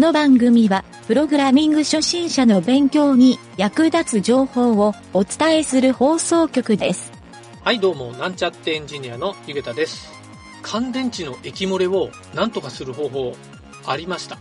[0.00, 7.12] この番組は、プログラミング初心者の勉強に役立つ情報をお伝えする放送局です。
[7.62, 10.10] はい、どうも、なんちゃってエンジニアのゆげたです。
[10.62, 13.36] 乾電池の液漏れをなんとかする方法
[13.84, 14.38] ありました。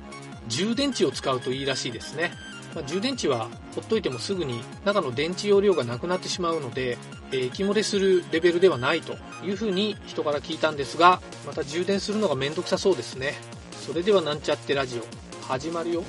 [0.47, 2.31] 充電池を使うといいらしいですね。
[2.73, 6.97] まあ充電池はほっといてもすぐに中の電池容量がなくなってしまうので、
[7.33, 13.33] えー液漏れするレベルではないというふうに人から聞いたんですが、また充電するのがめんどくさそうですね。
[13.85, 16.03] それではなんちゃってラジオ、始まるよ。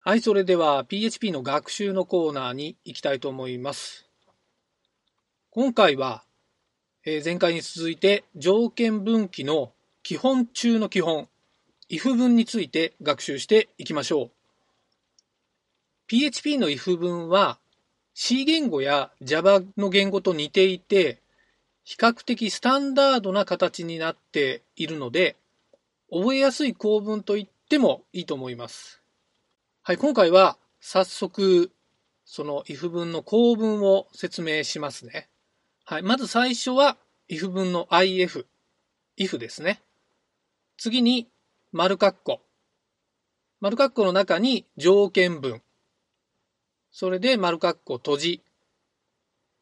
[0.00, 4.08] はい、それでは PHP の学習のコーナーに行きたいと思います。
[5.50, 6.24] 今回は、
[7.06, 9.70] えー前回に続いて条件分岐の
[10.02, 11.28] 基本中の基本、
[11.88, 14.30] if 文について学習していきましょう。
[16.08, 17.60] PHP の if 文は
[18.14, 21.21] C 言語や Java の言語と似ていて、
[21.84, 25.36] 比較的スタンダードな形になっているので、
[26.10, 29.02] 覚えやすい構文と言ってもいいと思います。
[29.82, 31.72] はい、今回は早速、
[32.24, 35.28] その if 文の構文を説明しますね。
[35.84, 36.96] はい、まず最初は
[37.28, 38.46] if 文の if、
[39.18, 39.82] if ですね。
[40.76, 41.28] 次に
[41.72, 42.40] 丸括弧。
[43.60, 45.62] 丸括弧の中に条件文。
[46.90, 48.42] それで丸括弧閉じ。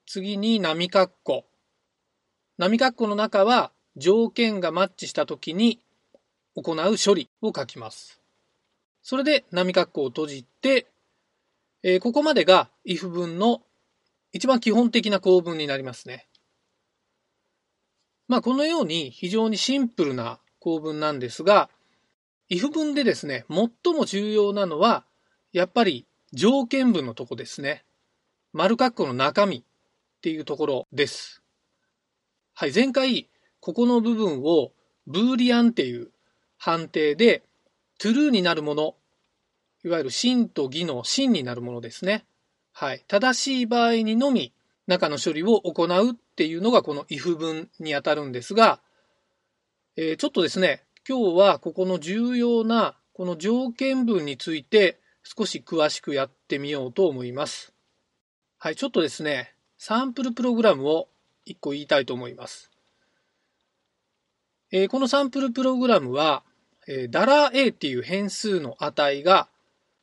[0.06, 1.44] 次に波括弧。
[2.60, 5.80] 波括弧の中は条件がマッチしたときに
[6.54, 8.20] 行う処理を書きます。
[9.02, 10.86] それで波括弧を閉じて、
[11.82, 13.62] えーここまでが if 文の
[14.32, 16.26] 一番基本的な構文になりますね。
[18.28, 21.70] まあこのように非常にシンプルな構文なんですが、
[22.50, 25.06] if 文でですね、最も重要なのは、
[25.54, 27.86] やっぱり条件文のとこですね。
[28.52, 29.62] 丸括弧の中身っ
[30.20, 31.40] ていうところです。
[32.60, 33.26] はい、前回、
[33.60, 34.72] ここの部分を
[35.06, 36.10] ブーリアンっていう
[36.58, 37.42] 判定で
[37.98, 38.96] true になるもの、
[39.82, 42.26] いわゆる真と偽の真になるものですね。
[42.72, 43.02] はい。
[43.08, 44.52] 正しい場合にのみ
[44.86, 48.82] 中の処理を行うっていうのがこの if 文にあたるんですが、
[49.96, 57.72] えーちょっとですね、今日はここの重要なこの条件文について少し詳しくやってみようと思います。
[58.58, 58.76] はい。
[58.76, 61.08] ちょっとですね、サンプルプログラムを
[61.46, 62.70] 1個言いたいと思います。
[64.72, 66.44] えーこのサンプルプログラムは、
[66.86, 69.48] えー、$a っていう変数の値が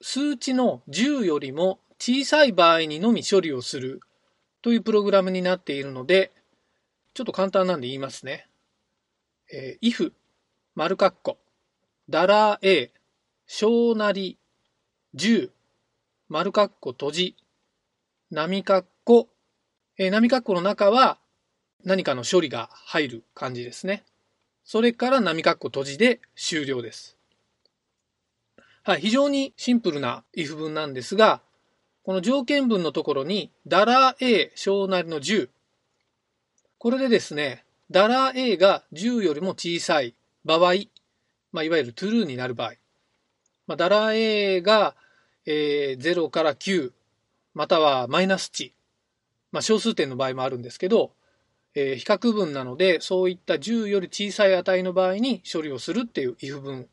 [0.01, 4.01] 数値の10よりも小さい場合にのみ処理をする
[4.61, 6.31] というプログラムになっているので、
[7.13, 8.47] ちょっと簡単なんで言いますね。
[9.51, 10.11] えー if
[10.75, 11.37] 丸括弧
[12.11, 12.91] $a
[13.47, 14.37] 小なり
[15.15, 15.49] 10
[16.27, 17.35] 丸括弧閉じ
[18.29, 19.29] 波括弧、
[19.97, 21.17] えー波括弧の中は
[21.83, 24.03] 何かの処理が入る感じですね。
[24.63, 27.17] それから波括弧閉じで終了です。
[28.83, 31.41] はい、非常にシンプルな if 文なんですが、
[32.03, 35.49] この条件文のところに、ダラー $a 小なりの10。
[36.77, 40.15] これでですね、ダラー $a が10よりも小さい
[40.45, 40.73] 場合、
[41.51, 42.73] まあ、いわゆる true になる場合、
[43.67, 44.95] まあ、$a が、
[45.45, 46.93] えー0から9、
[47.53, 48.73] またはマイナス値、
[49.51, 51.11] まあ、小数点の場合もあるんですけど、
[51.79, 56.87] えー比較文なので、そういった10より小さい値の場合に処理をするっていう if 文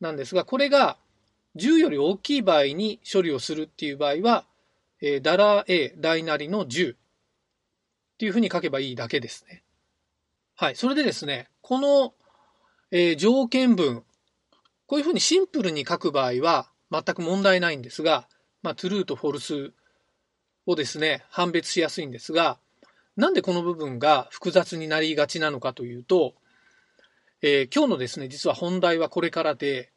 [0.00, 0.96] なんですが、これが
[1.56, 4.44] 10より大きい場合に処理をするっていう場合は、
[5.00, 6.96] えー、$a 大なりの10っ
[8.18, 9.64] ていうふうに書けばいいだけですね。
[10.54, 10.76] はい。
[10.76, 12.14] それでですね、この、
[12.92, 14.04] えー条件文、
[14.86, 18.28] こういうふうにシンプルに書く場合は全く問題ないんですが、
[18.62, 19.72] まあ、true と false
[20.66, 22.60] をですね、判別しやすいんですが、
[23.16, 26.34] なんでこの部分が複雑になりがちなのかというと、
[27.42, 29.92] えー今日のですね、実は本題はこれからで、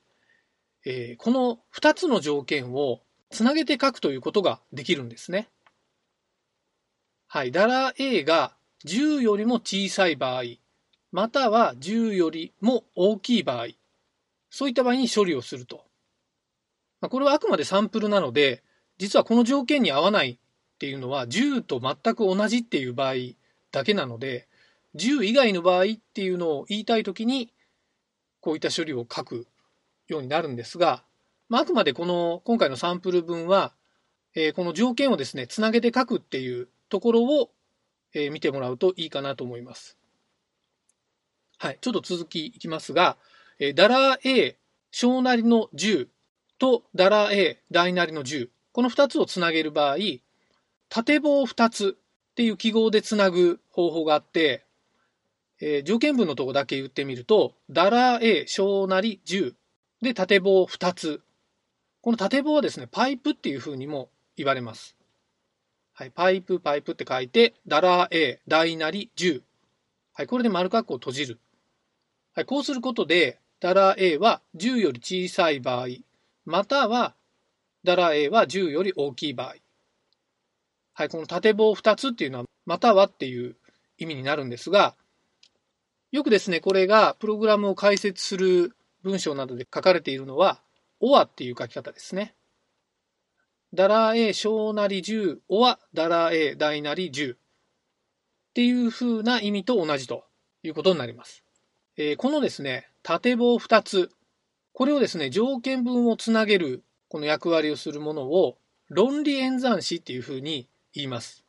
[0.86, 5.48] えーこの2つの条件をつなげて書くということができるんですね。
[7.28, 7.52] はい。
[7.52, 8.54] ダラ $a が
[8.86, 10.44] 10よりも小さい場合、
[11.12, 13.68] または10よりも大きい場合、
[14.50, 15.86] そういった場合に処理をすると。
[17.02, 18.64] まあこれはあくまでサンプルなので、
[18.98, 20.40] 実はこの条件に合わない
[20.76, 23.14] っていうのは10と全く同じっていう場合
[23.72, 24.48] だけなので、
[24.96, 27.54] 10以外の場合っていうのを言いたいときに、
[28.42, 29.48] こういった処理を書く
[30.08, 31.04] ようになるんですが、
[31.48, 33.74] まあ、あくまでこの今回のサンプル文は、
[34.36, 37.52] えーこの条件をですね、つなげて書くっていうところを、
[38.14, 39.98] えー見てもらうといいかなと思います。
[41.58, 43.18] はい、ちょっと続きいきますが、
[43.60, 44.58] えー、$a
[44.92, 46.08] 小なりの10
[46.60, 49.98] と $a 大なりの10、この2つをつなげる場合、
[50.90, 51.98] 縦棒2つ
[52.32, 54.64] っていう記号でつなぐ方法があって、
[55.62, 59.54] えー、条件文のとこだけ言ってみると、ダラ A 小なり10
[60.02, 61.22] で縦棒2つ。
[62.02, 64.96] この縦棒はですね、パイプっていう風にも言われます。
[65.94, 69.42] はい、パイプ、パイプって書いて、ダラ A 大なり10。
[70.14, 71.40] はい、これで丸括弧を閉じる。
[72.34, 75.88] はい、こうすることで、ダラ A は10より小さい場合、
[76.46, 77.16] または
[77.86, 79.56] ダラ A は10より大きい場合。
[80.98, 83.58] はい、この縦棒2つっていうのは、またはっていう
[83.98, 84.96] 意味になるんですが、
[86.14, 90.62] よくですね、これがプログラムを解説する文章などで書かれているのは、
[91.02, 92.34] or っていう書き方ですね。
[93.74, 97.38] ダラ A 小なり10、or ダラ A 大なり10っ
[98.54, 100.24] ていう風な意味と同じと
[100.64, 101.44] いうことになります。
[101.98, 104.12] えー、このですね、縦棒2つ、
[104.72, 108.58] これをですね、条件文をつなげるこの役割をするものを
[108.88, 111.46] 論理演算子っていう風に言います。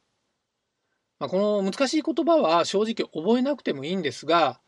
[1.19, 4.61] まあ、この難しい言葉は正直覚えなくてもいいんですが、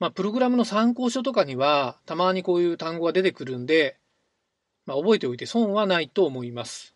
[0.00, 3.98] まあ、プログラムの参考書とかにはたまにこういう単語が出てくるんで、
[4.86, 6.94] まあ、覚えておいて損はないと思います。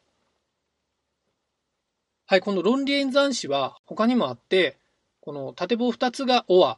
[2.26, 4.78] はい、この論理演算子は他にもあって、
[5.20, 6.76] この縦棒2つが OR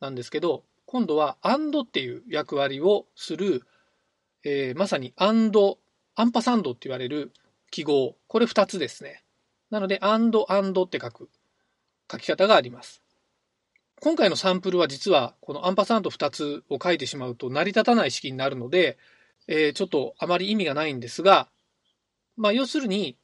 [0.00, 3.62] なんですけど、今度は AND っていう役割をする、
[4.44, 5.76] えー、まさに AND、
[6.14, 7.32] アンパサンドって言われる
[7.70, 9.23] 記号、これ2つですね。
[9.70, 11.28] なので、and, and って書く
[12.10, 13.02] 書き方があります。
[14.00, 18.98] 今回のサンプルは実はこのアンパサンド2つを書いてしまうと成り立たない式になるので、
[19.46, 21.48] えー、ちょっとあまり意味がないんですが、
[22.36, 23.16] まあ要するに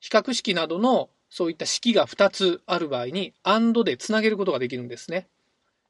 [0.00, 5.28] 比較式などのそういった式が2つある場合に AND でつなげることができるんですね。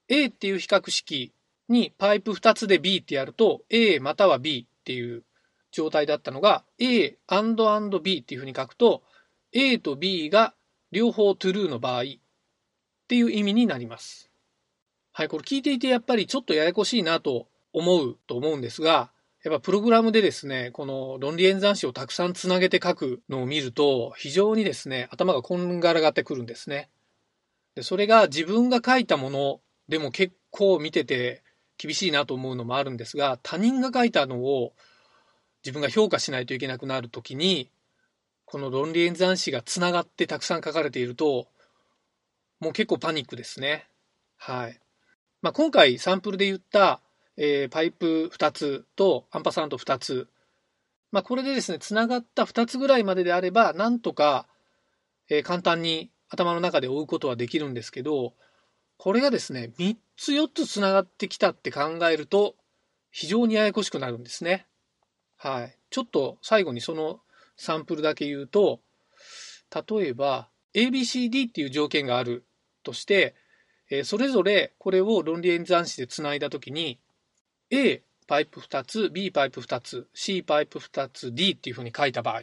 [0.09, 1.33] A っていう比較式
[1.69, 5.23] にパイプ2つで B ってやると A または B っていう
[5.71, 9.03] 状態だったのが A and and B っていうふうに書くと
[9.53, 10.55] A と B が
[10.91, 12.05] 両方 true の場合っ
[13.09, 14.31] ていう意味になります。
[15.13, 19.11] はい、これ聞いていてやっぱりちょっとややこしいなと思うと思うんですが、
[19.45, 26.89] やっぱプログラムでですね、この論理演算子をたくさんつなげて書くのを見ると、非常にですね、頭がこんがらがってくるんですね。
[27.75, 31.43] でそれが自分が書いたものでも結構見てて
[31.79, 34.73] 厳しいなと思うのもあるんですが、他人が書いたのを
[35.65, 37.71] 自分が評価しないといけなくなるときに、
[38.53, 41.49] この論理演算子がつながってたくさん書かれていると、
[42.61, 43.89] もう結構パニックですね。
[44.37, 44.79] はい。
[45.41, 47.01] まあ、今回サンプルで言った、
[47.39, 50.29] えー、パイプ2つとアンパサンド2つ。
[51.13, 54.47] まあ、これでですね、つながった2つぐらいまでであれば、なんとか、
[55.31, 58.35] えー、簡単に頭の中で追うことはできるんですけど、
[58.99, 62.57] これがですね、3つ4つつながってきたって考えると、
[63.11, 64.67] 非常にややこしくなるんですね。
[65.39, 65.79] はい。
[65.89, 67.22] ちょっと最後にその
[67.57, 68.81] サンプルだけ言うと、
[69.75, 72.45] 例えば ABCD っていう条件がある
[72.83, 73.35] として、
[73.91, 76.99] えそれぞれこれを論理演算子でつないだときに
[77.71, 82.43] A パイプ2つ、B パイプ2つ、C パイプ2つ、D っていうふうに書いた場合。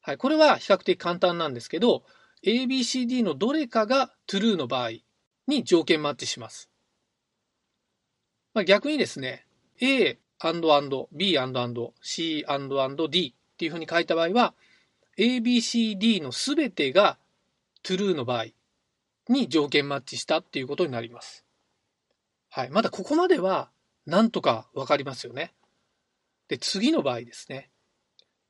[0.00, 2.04] はい、これは比較的簡単なんですけど、
[2.44, 4.90] ABCD のどれかが true の場合
[5.46, 6.70] に条件マッチします。
[8.54, 9.46] まあ、逆にですね、
[9.80, 10.18] A&&B&&C&&D
[13.62, 14.54] っていうふうに書いた場合は、
[15.16, 17.16] ABCD のすべてが
[17.84, 18.46] true の場合
[19.28, 21.44] に条件マッチしたっていうことになります。
[22.50, 22.70] はい。
[22.70, 23.70] まだここまでは
[24.04, 25.54] なんとかわかりますよね。
[26.48, 27.70] で、次の場合ですね。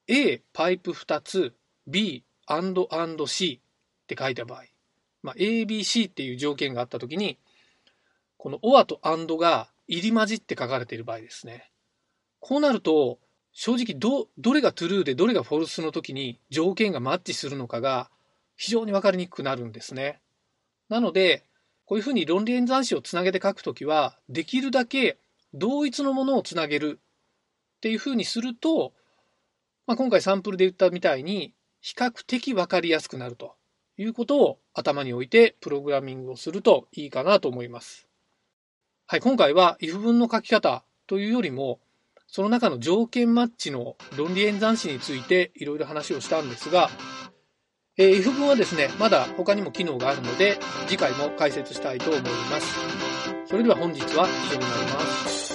[0.09, 1.54] A パイプ2つ
[1.87, 4.62] B、&&C って書いた場合、
[5.23, 7.38] まあ、ABC っていう条件があったときに、
[8.38, 11.71] この OR とが入り混じって書かれている場合ですね。
[12.40, 13.19] こうなると、
[13.52, 18.11] 正直ど、どれがトゥルーでどれがフォルスの時に条件がマッチするのかが
[18.56, 20.21] 非常に分かりにくくなるんですね。
[20.88, 21.44] なので、
[21.85, 25.18] こういうふうに論理演算子をつなげて書くときは、できるだけ
[25.52, 26.99] 同一のものをつなげる
[27.76, 28.92] っていうふうにすると、
[29.87, 33.56] まあ、今回サンプルで言ったみたいに、比較的分かりやすくなると
[33.99, 38.06] いうことを頭に置いてプログラミングをするといいかなと思います。
[39.06, 41.80] はい、今回は if 文の書き方というよりも、
[42.35, 46.89] その中の条件マッチの論理演算子についていろいろ話をしたんですが、
[47.99, 52.75] えー、if 文はですね、まだ他にも機能があるので、次回も解説したいと思います。
[53.45, 55.53] それでは本日は以上になります。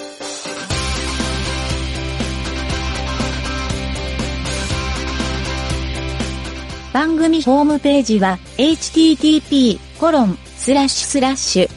[6.93, 11.69] 番組ホームページは http コロンスラッシュスラッシュ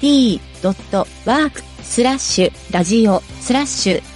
[0.00, 4.15] mynt.work スラッシュラジオスラッシュ